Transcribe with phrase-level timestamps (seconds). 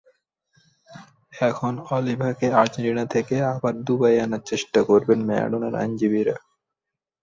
[1.41, 6.35] এখন অলিভাকে আর্জেন্টিনা থেকে আবার দুবাইয়ে আনার চেষ্টা করবেন ম্যারাডোনার আইনজীবীরা।